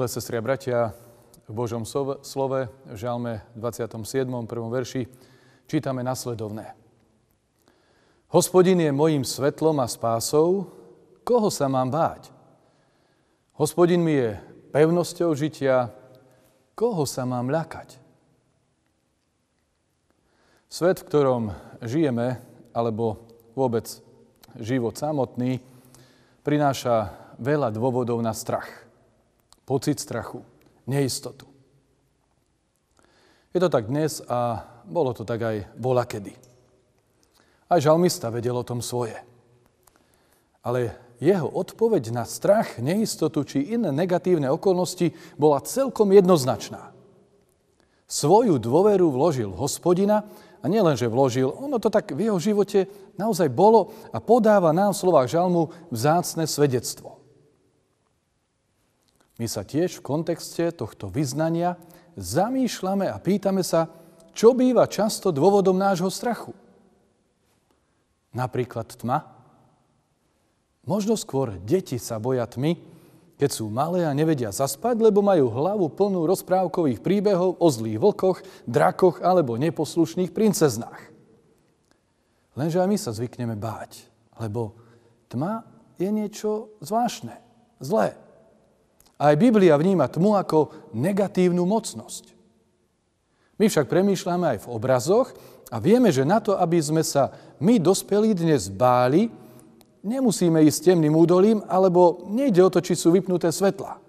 Milé 0.00 0.08
sestri 0.08 0.40
a 0.40 0.40
bratia, 0.40 0.96
v 1.44 1.52
Božom 1.52 1.84
slove, 1.84 2.72
v 2.88 2.96
Žalme 2.96 3.44
27. 3.52 4.00
prvom 4.48 4.72
verši, 4.72 5.04
čítame 5.68 6.00
nasledovné. 6.00 6.72
Hospodin 8.32 8.80
je 8.80 8.96
mojim 8.96 9.28
svetlom 9.28 9.76
a 9.76 9.84
spásou, 9.84 10.72
koho 11.20 11.52
sa 11.52 11.68
mám 11.68 11.92
báť? 11.92 12.32
Hospodin 13.60 14.00
mi 14.00 14.16
je 14.16 14.40
pevnosťou 14.72 15.36
žitia, 15.36 15.92
koho 16.72 17.04
sa 17.04 17.28
mám 17.28 17.52
ľakať? 17.52 18.00
Svet, 20.72 21.04
v 21.04 21.08
ktorom 21.12 21.42
žijeme, 21.84 22.40
alebo 22.72 23.28
vôbec 23.52 23.84
život 24.56 24.96
samotný, 24.96 25.60
prináša 26.40 27.12
veľa 27.36 27.68
dôvodov 27.68 28.16
na 28.24 28.32
strach. 28.32 28.88
Pocit 29.70 30.02
strachu, 30.02 30.42
neistotu. 30.90 31.46
Je 33.54 33.62
to 33.62 33.70
tak 33.70 33.86
dnes 33.86 34.18
a 34.26 34.66
bolo 34.82 35.14
to 35.14 35.22
tak 35.22 35.38
aj 35.38 35.56
bola 35.78 36.02
kedy. 36.02 36.34
Aj 37.70 37.78
žalmista 37.78 38.34
vedel 38.34 38.58
o 38.58 38.66
tom 38.66 38.82
svoje. 38.82 39.14
Ale 40.66 40.98
jeho 41.22 41.46
odpoveď 41.46 42.10
na 42.10 42.26
strach, 42.26 42.82
neistotu 42.82 43.46
či 43.46 43.78
iné 43.78 43.94
negatívne 43.94 44.50
okolnosti 44.50 45.14
bola 45.38 45.62
celkom 45.62 46.10
jednoznačná. 46.10 46.90
Svoju 48.10 48.58
dôveru 48.58 49.06
vložil 49.14 49.54
hospodina 49.54 50.26
a 50.58 50.66
nielen, 50.66 50.98
že 50.98 51.06
vložil, 51.06 51.46
ono 51.46 51.78
to 51.78 51.94
tak 51.94 52.10
v 52.10 52.26
jeho 52.26 52.42
živote 52.42 52.90
naozaj 53.14 53.46
bolo 53.46 53.94
a 54.10 54.18
podáva 54.18 54.74
nám 54.74 54.98
v 54.98 55.00
slovách 55.06 55.30
žalmu 55.30 55.70
vzácne 55.94 56.50
svedectvo. 56.50 57.19
My 59.40 59.48
sa 59.48 59.64
tiež 59.64 59.96
v 59.96 60.04
kontexte 60.04 60.68
tohto 60.68 61.08
vyznania 61.08 61.80
zamýšľame 62.20 63.08
a 63.08 63.16
pýtame 63.16 63.64
sa, 63.64 63.88
čo 64.36 64.52
býva 64.52 64.84
často 64.84 65.32
dôvodom 65.32 65.80
nášho 65.80 66.12
strachu. 66.12 66.52
Napríklad 68.36 68.92
tma. 69.00 69.24
Možno 70.84 71.16
skôr 71.16 71.56
deti 71.56 71.96
sa 71.96 72.20
boja 72.20 72.44
tmy, 72.44 72.84
keď 73.40 73.48
sú 73.48 73.72
malé 73.72 74.04
a 74.04 74.12
nevedia 74.12 74.52
zaspať, 74.52 75.00
lebo 75.00 75.24
majú 75.24 75.48
hlavu 75.48 75.88
plnú 75.88 76.28
rozprávkových 76.28 77.00
príbehov 77.00 77.56
o 77.56 77.66
zlých 77.72 77.96
vlkoch, 77.96 78.44
drakoch 78.68 79.24
alebo 79.24 79.56
neposlušných 79.56 80.36
princeznách. 80.36 81.00
Lenže 82.60 82.76
aj 82.76 82.88
my 82.92 82.98
sa 83.00 83.16
zvykneme 83.16 83.56
báť, 83.56 84.04
lebo 84.36 84.76
tma 85.32 85.64
je 85.96 86.12
niečo 86.12 86.76
zvláštne, 86.84 87.40
zlé. 87.80 88.20
Aj 89.20 89.36
Biblia 89.36 89.76
vníma 89.76 90.08
tmu 90.08 90.32
ako 90.32 90.88
negatívnu 90.96 91.68
mocnosť. 91.68 92.32
My 93.60 93.68
však 93.68 93.92
premýšľame 93.92 94.56
aj 94.56 94.58
v 94.64 94.70
obrazoch 94.72 95.28
a 95.68 95.76
vieme, 95.76 96.08
že 96.08 96.24
na 96.24 96.40
to, 96.40 96.56
aby 96.56 96.80
sme 96.80 97.04
sa 97.04 97.28
my 97.60 97.76
dospelí 97.76 98.32
dnes 98.32 98.72
báli, 98.72 99.28
nemusíme 100.00 100.64
ísť 100.64 100.96
temným 100.96 101.12
údolím, 101.12 101.60
alebo 101.68 102.24
nejde 102.32 102.64
o 102.64 102.72
to, 102.72 102.80
či 102.80 102.96
sú 102.96 103.12
vypnuté 103.12 103.52
svetla. 103.52 104.00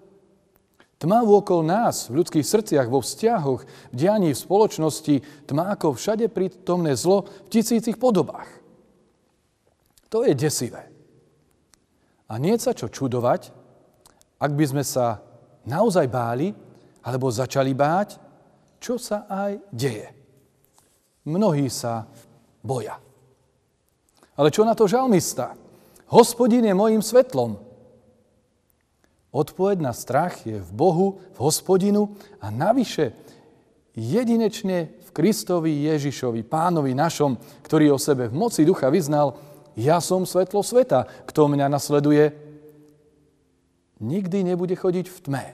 Tma 0.96 1.20
okolo 1.26 1.66
nás, 1.66 2.08
v 2.08 2.22
ľudských 2.22 2.46
srdciach, 2.46 2.88
vo 2.88 3.04
vzťahoch, 3.04 3.60
v 3.92 3.94
dianí, 3.94 4.32
v 4.32 4.38
spoločnosti, 4.38 5.44
tma 5.44 5.74
ako 5.76 5.98
všade 5.98 6.32
prítomné 6.32 6.96
zlo 6.96 7.28
v 7.50 7.58
tisícich 7.58 8.00
podobách. 8.00 8.48
To 10.08 10.24
je 10.24 10.32
desivé. 10.32 10.88
A 12.30 12.40
nie 12.40 12.56
sa 12.56 12.72
čo 12.72 12.88
čudovať, 12.88 13.61
ak 14.42 14.50
by 14.58 14.64
sme 14.66 14.82
sa 14.82 15.22
naozaj 15.62 16.10
báli, 16.10 16.50
alebo 17.06 17.30
začali 17.30 17.70
báť, 17.70 18.18
čo 18.82 18.98
sa 18.98 19.30
aj 19.30 19.62
deje. 19.70 20.10
Mnohí 21.22 21.70
sa 21.70 22.10
boja. 22.58 22.98
Ale 24.34 24.50
čo 24.50 24.66
na 24.66 24.74
to 24.74 24.90
žalmista? 24.90 25.54
Hospodin 26.10 26.66
je 26.66 26.74
mojim 26.74 26.98
svetlom. 26.98 27.54
Odpoveď 29.30 29.78
na 29.78 29.94
strach 29.94 30.42
je 30.42 30.58
v 30.58 30.70
Bohu, 30.74 31.22
v 31.32 31.38
hospodinu 31.38 32.18
a 32.42 32.50
navyše 32.50 33.14
jedinečne 33.94 34.92
v 34.98 35.08
Kristovi 35.14 35.86
Ježišovi, 35.86 36.42
pánovi 36.42 36.92
našom, 36.92 37.38
ktorý 37.62 37.94
o 37.94 37.98
sebe 38.02 38.26
v 38.26 38.34
moci 38.34 38.66
ducha 38.66 38.90
vyznal, 38.90 39.38
ja 39.72 40.02
som 40.04 40.28
svetlo 40.28 40.60
sveta, 40.60 41.08
kto 41.24 41.48
mňa 41.48 41.70
nasleduje, 41.70 42.51
nikdy 44.02 44.42
nebude 44.42 44.74
chodiť 44.74 45.06
v 45.08 45.18
tme. 45.22 45.44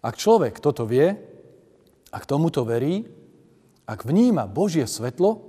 Ak 0.00 0.18
človek 0.18 0.58
toto 0.58 0.84
vie, 0.84 1.14
ak 2.10 2.26
tomuto 2.26 2.66
verí, 2.66 3.06
ak 3.86 4.02
vníma 4.02 4.50
Božie 4.50 4.84
svetlo, 4.84 5.46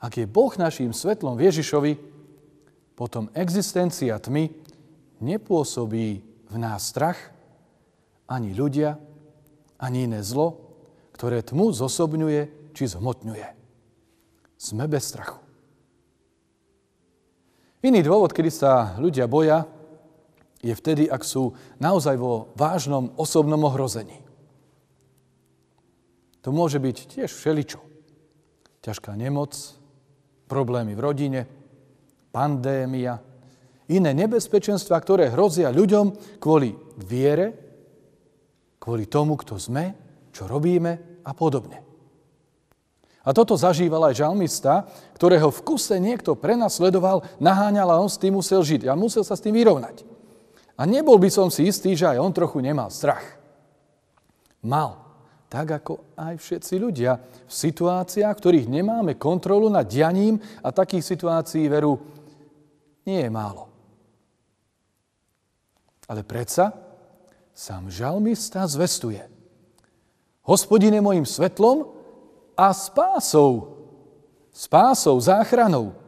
ak 0.00 0.20
je 0.20 0.26
Boh 0.28 0.52
naším 0.54 0.92
svetlom 0.92 1.40
Ježišovi, 1.40 1.96
potom 2.94 3.32
existencia 3.34 4.14
tmy 4.20 4.54
nepôsobí 5.18 6.22
v 6.50 6.56
nás 6.60 6.86
strach, 6.86 7.18
ani 8.30 8.56
ľudia, 8.56 8.96
ani 9.80 10.08
iné 10.08 10.20
zlo, 10.24 10.60
ktoré 11.12 11.44
tmu 11.44 11.72
zosobňuje 11.72 12.72
či 12.72 12.84
zhmotňuje. 12.88 13.48
Sme 14.56 14.84
bez 14.88 15.12
strachu. 15.12 15.43
Iný 17.84 18.00
dôvod, 18.00 18.32
kedy 18.32 18.48
sa 18.48 18.96
ľudia 18.96 19.28
boja, 19.28 19.68
je 20.64 20.72
vtedy, 20.72 21.04
ak 21.04 21.20
sú 21.20 21.52
naozaj 21.76 22.16
vo 22.16 22.48
vážnom 22.56 23.12
osobnom 23.20 23.60
ohrození. 23.68 24.24
To 26.40 26.48
môže 26.48 26.80
byť 26.80 26.96
tiež 27.12 27.28
všeličo. 27.28 27.80
Ťažká 28.80 29.12
nemoc, 29.12 29.52
problémy 30.48 30.96
v 30.96 31.04
rodine, 31.04 31.40
pandémia, 32.32 33.20
iné 33.92 34.10
nebezpečenstva, 34.16 34.96
ktoré 35.04 35.28
hrozia 35.28 35.68
ľuďom 35.68 36.40
kvôli 36.40 36.72
viere, 37.04 37.46
kvôli 38.80 39.04
tomu, 39.08 39.36
kto 39.36 39.60
sme, 39.60 39.84
čo 40.32 40.48
robíme 40.48 41.20
a 41.20 41.32
podobne. 41.36 41.93
A 43.24 43.32
toto 43.32 43.56
zažíval 43.56 44.12
aj 44.12 44.20
žalmista, 44.20 44.84
ktorého 45.16 45.48
v 45.48 45.64
kuse 45.64 45.96
niekto 45.96 46.36
prenasledoval, 46.36 47.24
naháňal 47.40 47.88
a 47.96 48.00
on 48.00 48.12
s 48.12 48.20
tým 48.20 48.36
musel 48.36 48.60
žiť. 48.60 48.84
A 48.84 48.92
musel 48.92 49.24
sa 49.24 49.32
s 49.32 49.40
tým 49.40 49.56
vyrovnať. 49.56 50.04
A 50.76 50.84
nebol 50.84 51.16
by 51.16 51.32
som 51.32 51.48
si 51.48 51.64
istý, 51.64 51.96
že 51.96 52.04
aj 52.04 52.20
on 52.20 52.36
trochu 52.36 52.60
nemal 52.60 52.92
strach. 52.92 53.24
Mal. 54.60 55.00
Tak 55.48 55.66
ako 55.70 56.18
aj 56.18 56.34
všetci 56.36 56.74
ľudia 56.82 57.14
v 57.46 57.52
situáciách, 57.52 58.34
ktorých 58.34 58.66
nemáme 58.66 59.14
kontrolu 59.14 59.70
nad 59.70 59.86
dianím 59.86 60.42
a 60.60 60.74
takých 60.74 61.14
situácií 61.14 61.70
veru 61.70 61.94
nie 63.06 63.22
je 63.22 63.30
málo. 63.30 63.70
Ale 66.10 66.26
predsa 66.26 66.74
sám 67.54 67.86
žalmista 67.86 68.66
zvestuje. 68.66 69.22
Hospodine 70.44 70.98
mojim 70.98 71.22
svetlom 71.22 71.94
a 72.56 72.70
spásou. 72.74 73.74
Spásou, 74.54 75.18
záchranou. 75.18 75.98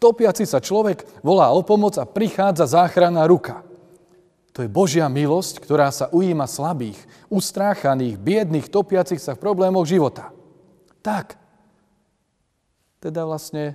Topiaci 0.00 0.48
sa 0.48 0.60
človek 0.60 1.04
volá 1.20 1.52
o 1.52 1.60
pomoc 1.64 1.96
a 2.00 2.08
prichádza 2.08 2.76
záchranná 2.76 3.24
ruka. 3.28 3.64
To 4.54 4.62
je 4.62 4.70
Božia 4.70 5.10
milosť, 5.10 5.60
ktorá 5.60 5.90
sa 5.90 6.06
ujíma 6.14 6.46
slabých, 6.46 6.96
ustráchaných, 7.26 8.16
biedných, 8.20 8.70
topiacich 8.70 9.18
sa 9.18 9.34
v 9.34 9.42
problémoch 9.42 9.84
života. 9.84 10.30
Tak. 11.02 11.36
Teda 13.02 13.26
vlastne 13.26 13.74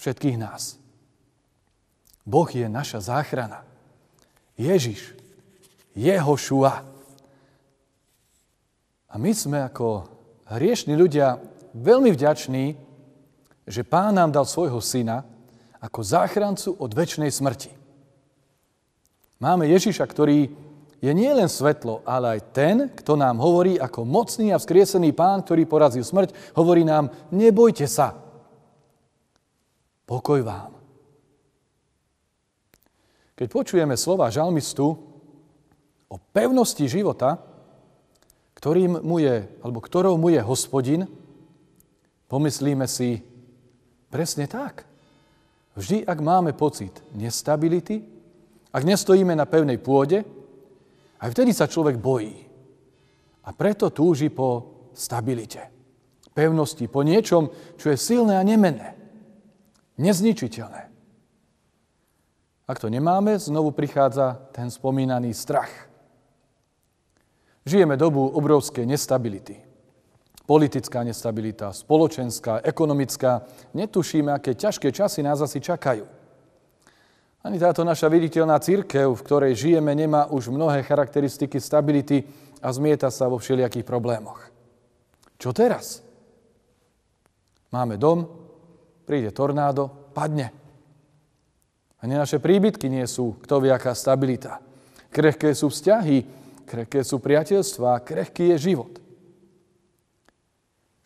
všetkých 0.00 0.40
nás. 0.40 0.80
Boh 2.26 2.48
je 2.50 2.66
naša 2.66 3.06
záchrana. 3.06 3.62
Ježiš, 4.58 5.14
jeho 5.94 6.34
šua. 6.34 6.82
A 9.06 9.14
my 9.20 9.30
sme 9.36 9.62
ako 9.62 10.15
hriešní 10.46 10.94
ľudia 10.94 11.42
veľmi 11.74 12.14
vďační, 12.14 12.64
že 13.66 13.82
Pán 13.82 14.14
nám 14.14 14.30
dal 14.30 14.46
svojho 14.46 14.78
syna 14.78 15.26
ako 15.82 16.00
záchrancu 16.02 16.70
od 16.78 16.90
väčšnej 16.94 17.30
smrti. 17.30 17.74
Máme 19.42 19.68
Ježiša, 19.68 20.06
ktorý 20.06 20.48
je 20.96 21.12
nielen 21.12 21.46
svetlo, 21.46 22.00
ale 22.08 22.40
aj 22.40 22.56
ten, 22.56 22.76
kto 22.88 23.20
nám 23.20 23.36
hovorí 23.36 23.76
ako 23.76 24.08
mocný 24.08 24.50
a 24.50 24.58
vzkriesený 24.58 25.12
pán, 25.12 25.44
ktorý 25.44 25.68
porazil 25.68 26.00
smrť, 26.00 26.56
hovorí 26.56 26.88
nám, 26.88 27.12
nebojte 27.28 27.84
sa. 27.84 28.16
Pokoj 30.08 30.40
vám. 30.40 30.72
Keď 33.36 33.46
počujeme 33.52 33.92
slova 34.00 34.32
žalmistu 34.32 34.96
o 36.08 36.16
pevnosti 36.32 36.88
života, 36.88 37.36
ktorým 38.56 39.04
mu 39.04 39.20
je, 39.20 39.44
alebo 39.60 39.78
ktorou 39.84 40.16
mu 40.16 40.32
je 40.32 40.40
hospodin, 40.40 41.04
pomyslíme 42.26 42.88
si 42.88 43.20
presne 44.08 44.48
tak. 44.48 44.88
Vždy, 45.76 46.08
ak 46.08 46.18
máme 46.24 46.56
pocit 46.56 47.04
nestability, 47.12 48.16
Ak 48.76 48.84
nestojíme 48.84 49.32
na 49.32 49.48
pevnej 49.48 49.80
pôde, 49.80 50.20
aj 51.16 51.32
vtedy 51.32 51.56
sa 51.56 51.64
človek 51.64 51.96
bojí. 51.96 52.44
A 53.48 53.56
preto 53.56 53.88
túži 53.88 54.28
po 54.28 54.68
stabilite, 54.92 55.72
pevnosti, 56.36 56.84
po 56.84 57.00
niečom, 57.00 57.48
čo 57.80 57.88
je 57.88 57.96
silné 57.96 58.36
a 58.36 58.44
nemenné, 58.44 58.92
nezničiteľné. 59.96 60.82
Ak 62.68 62.76
to 62.76 62.92
nemáme, 62.92 63.40
znovu 63.40 63.72
prichádza 63.72 64.52
ten 64.52 64.68
spomínaný 64.68 65.32
strach. 65.32 65.72
Žijeme 67.66 67.98
dobu 67.98 68.22
obrovskej 68.30 68.86
nestability. 68.86 69.58
Politická 70.46 71.02
nestabilita, 71.02 71.74
spoločenská, 71.74 72.62
ekonomická. 72.62 73.42
Netušíme, 73.74 74.30
aké 74.30 74.54
ťažké 74.54 74.94
časy 74.94 75.26
nás 75.26 75.42
asi 75.42 75.58
čakajú. 75.58 76.06
Ani 77.42 77.58
táto 77.58 77.82
naša 77.82 78.06
viditeľná 78.06 78.54
církev, 78.62 79.10
v 79.10 79.24
ktorej 79.26 79.58
žijeme, 79.58 79.90
nemá 79.98 80.30
už 80.30 80.54
mnohé 80.54 80.86
charakteristiky 80.86 81.58
stability 81.58 82.22
a 82.62 82.70
zmieta 82.70 83.10
sa 83.10 83.26
vo 83.26 83.42
všelijakých 83.42 83.82
problémoch. 83.82 84.38
Čo 85.34 85.50
teraz? 85.50 86.06
Máme 87.74 87.98
dom, 87.98 88.30
príde 89.02 89.34
tornádo, 89.34 89.90
padne. 90.14 90.54
Ani 91.98 92.14
naše 92.14 92.38
príbytky 92.38 92.86
nie 92.86 93.06
sú 93.10 93.42
kto 93.42 93.58
vie 93.58 93.74
aká 93.74 93.90
stabilita. 93.98 94.62
Krehké 95.10 95.50
sú 95.54 95.70
vzťahy, 95.74 96.45
krehké 96.66 97.06
sú 97.06 97.22
priateľstva, 97.22 98.02
krehký 98.02 98.52
je 98.54 98.74
život. 98.74 98.98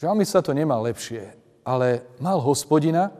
Žalmi 0.00 0.24
sa 0.24 0.40
to 0.40 0.56
nemal 0.56 0.80
lepšie, 0.80 1.36
ale 1.60 2.08
mal 2.16 2.40
hospodina, 2.40 3.12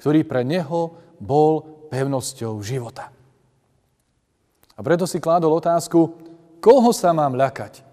ktorý 0.00 0.24
pre 0.24 0.42
neho 0.42 0.96
bol 1.20 1.86
pevnosťou 1.92 2.56
života. 2.64 3.12
A 4.72 4.80
preto 4.80 5.04
si 5.04 5.20
kládol 5.20 5.60
otázku, 5.60 6.16
koho 6.64 6.90
sa 6.96 7.12
mám 7.12 7.36
ľakať? 7.36 7.84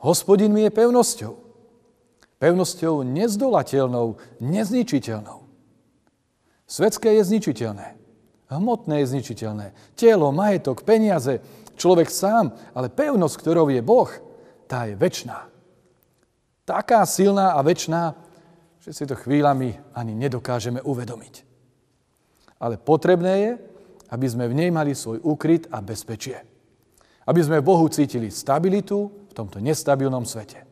Hospodin 0.00 0.48
mi 0.48 0.64
je 0.64 0.72
pevnosťou. 0.72 1.34
Pevnosťou 2.40 3.04
nezdolateľnou, 3.04 4.16
nezničiteľnou. 4.40 5.44
Svetské 6.66 7.20
je 7.20 7.22
zničiteľné. 7.22 7.96
Hmotné 8.48 9.02
je 9.02 9.10
zničiteľné. 9.12 9.66
Telo, 9.98 10.30
majetok, 10.30 10.82
peniaze, 10.86 11.42
človek 11.76 12.08
sám, 12.10 12.56
ale 12.74 12.90
pevnosť, 12.90 13.36
ktorou 13.38 13.70
je 13.70 13.84
Boh, 13.84 14.10
tá 14.66 14.90
je 14.90 14.98
väčšiná. 14.98 15.38
Taká 16.66 17.06
silná 17.06 17.54
a 17.54 17.62
väčšiná, 17.62 18.16
že 18.82 18.90
si 18.90 19.04
to 19.06 19.14
chvíľami 19.14 19.78
ani 19.94 20.12
nedokážeme 20.18 20.82
uvedomiť 20.82 21.46
ale 22.60 22.80
potrebné 22.80 23.34
je, 23.40 23.52
aby 24.08 24.26
sme 24.26 24.48
v 24.48 24.56
nej 24.56 24.70
mali 24.70 24.96
svoj 24.96 25.20
úkryt 25.20 25.68
a 25.68 25.82
bezpečie. 25.82 26.40
Aby 27.26 27.42
sme 27.42 27.64
Bohu 27.64 27.84
cítili 27.90 28.30
stabilitu 28.30 29.10
v 29.28 29.32
tomto 29.34 29.58
nestabilnom 29.58 30.22
svete. 30.22 30.62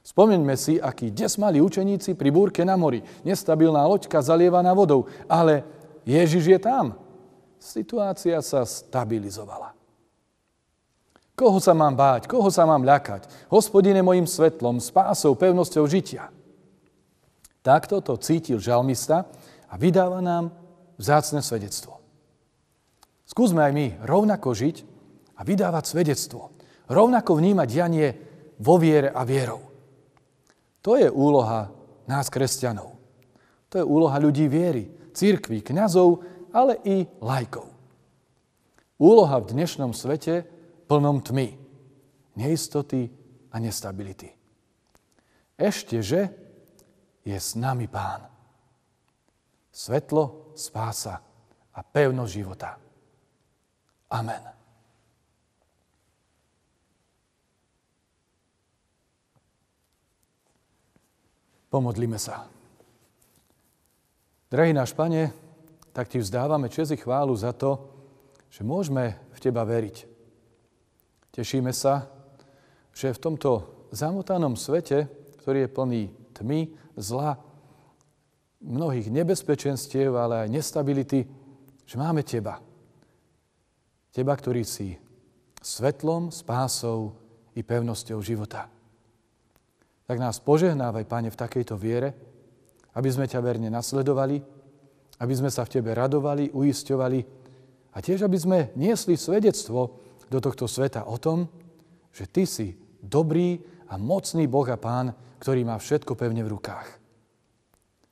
Spomeňme 0.00 0.56
si, 0.56 0.80
aký 0.80 1.12
des 1.12 1.36
mali 1.36 1.60
učeníci 1.60 2.16
pri 2.16 2.32
búrke 2.32 2.64
na 2.64 2.80
mori. 2.80 3.04
Nestabilná 3.28 3.84
loďka 3.84 4.24
zalievaná 4.24 4.72
vodou, 4.72 5.04
ale 5.28 5.60
Ježiš 6.08 6.44
je 6.48 6.58
tam. 6.58 6.96
Situácia 7.60 8.40
sa 8.40 8.64
stabilizovala. 8.64 9.76
Koho 11.38 11.62
sa 11.62 11.70
mám 11.70 11.94
báť? 11.94 12.26
Koho 12.26 12.50
sa 12.50 12.66
mám 12.66 12.82
ľakať? 12.82 13.46
Hospodine 13.46 14.02
mojim 14.02 14.26
svetlom, 14.26 14.82
spásou, 14.82 15.38
pevnosťou 15.38 15.86
žitia. 15.86 16.34
Takto 17.62 18.02
to 18.02 18.18
cítil 18.18 18.58
žalmista 18.58 19.22
a 19.70 19.78
vydáva 19.78 20.18
nám 20.18 20.50
vzácne 20.98 21.38
svedectvo. 21.38 22.02
Skúsme 23.22 23.62
aj 23.62 23.70
my 23.70 23.86
rovnako 24.02 24.50
žiť 24.50 24.76
a 25.38 25.46
vydávať 25.46 25.84
svedectvo. 25.86 26.50
Rovnako 26.90 27.38
vnímať 27.38 27.68
dianie 27.70 28.08
vo 28.58 28.74
viere 28.82 29.14
a 29.14 29.22
vierou. 29.22 29.62
To 30.82 30.98
je 30.98 31.06
úloha 31.06 31.70
nás, 32.10 32.26
kresťanov. 32.34 32.98
To 33.70 33.74
je 33.78 33.84
úloha 33.86 34.18
ľudí 34.18 34.50
viery, 34.50 34.90
církví, 35.14 35.62
kňazov, 35.62 36.24
ale 36.50 36.82
i 36.82 37.06
lajkov. 37.22 37.68
Úloha 38.98 39.38
v 39.38 39.54
dnešnom 39.54 39.94
svete 39.94 40.57
plnom 40.88 41.20
tmy, 41.20 41.52
neistoty 42.40 43.12
a 43.52 43.56
nestability. 43.60 44.32
Ešte, 45.58 46.00
že 46.00 46.20
je 47.28 47.36
s 47.36 47.52
nami 47.52 47.84
Pán. 47.84 48.24
Svetlo 49.68 50.54
spása 50.56 51.20
a 51.76 51.80
pevnosť 51.84 52.32
života. 52.32 52.80
Amen. 54.08 54.42
Pomodlíme 61.68 62.16
sa. 62.16 62.48
Drahý 64.48 64.72
náš 64.72 64.96
Pane, 64.96 65.36
tak 65.92 66.08
Ti 66.08 66.24
vzdávame 66.24 66.72
čest 66.72 66.96
chválu 66.96 67.36
za 67.36 67.52
to, 67.52 67.76
že 68.48 68.64
môžeme 68.64 69.20
v 69.36 69.38
Teba 69.38 69.68
veriť. 69.68 70.17
Tešíme 71.38 71.70
sa, 71.70 72.10
že 72.90 73.14
v 73.14 73.22
tomto 73.22 73.50
zamotanom 73.94 74.58
svete, 74.58 75.06
ktorý 75.38 75.62
je 75.62 75.70
plný 75.70 76.02
tmy, 76.34 76.74
zla, 76.98 77.38
mnohých 78.58 79.06
nebezpečenstiev, 79.06 80.18
ale 80.18 80.42
aj 80.42 80.48
nestability, 80.50 81.30
že 81.86 81.94
máme 81.94 82.26
Teba. 82.26 82.58
Teba, 84.10 84.34
ktorý 84.34 84.66
si 84.66 84.98
svetlom, 85.62 86.34
spásou 86.34 87.14
i 87.54 87.62
pevnosťou 87.62 88.18
života. 88.18 88.66
Tak 90.10 90.18
nás 90.18 90.42
požehnávaj, 90.42 91.06
Pane, 91.06 91.30
v 91.30 91.38
takejto 91.38 91.78
viere, 91.78 92.18
aby 92.98 93.14
sme 93.14 93.30
ťa 93.30 93.38
verne 93.38 93.70
nasledovali, 93.70 94.42
aby 95.22 95.34
sme 95.38 95.54
sa 95.54 95.62
v 95.62 95.78
Tebe 95.78 95.94
radovali, 95.94 96.50
uisťovali 96.50 97.20
a 97.94 98.02
tiež, 98.02 98.26
aby 98.26 98.38
sme 98.42 98.58
niesli 98.74 99.14
svedectvo 99.14 100.07
do 100.28 100.38
tohto 100.38 100.68
sveta 100.68 101.08
o 101.08 101.16
tom, 101.16 101.48
že 102.12 102.28
Ty 102.28 102.44
si 102.44 102.76
dobrý 103.00 103.58
a 103.88 103.96
mocný 103.96 104.44
Boh 104.46 104.68
a 104.68 104.76
Pán, 104.76 105.12
ktorý 105.40 105.64
má 105.64 105.80
všetko 105.80 106.14
pevne 106.14 106.44
v 106.44 106.52
rukách 106.56 106.98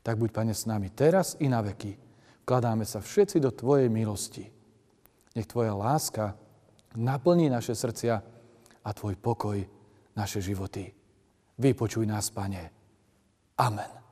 tak 0.07 0.23
buď, 0.23 0.31
Pane, 0.31 0.55
s 0.55 0.71
nami 0.71 0.95
teraz 0.95 1.35
i 1.43 1.51
na 1.51 1.59
veky. 1.59 1.99
Kladáme 2.47 2.87
sa 2.87 3.03
všetci 3.03 3.43
do 3.43 3.51
Tvojej 3.51 3.91
milosti. 3.91 4.47
Nech 5.35 5.51
Tvoja 5.51 5.75
láska 5.75 6.39
naplní 6.95 7.51
naše 7.51 7.75
srdcia 7.75 8.15
a 8.87 8.91
Tvoj 8.95 9.19
pokoj 9.19 9.59
naše 10.15 10.39
životy. 10.39 10.95
Vypočuj 11.59 12.07
nás, 12.07 12.31
Pane. 12.31 12.71
Amen. 13.59 14.06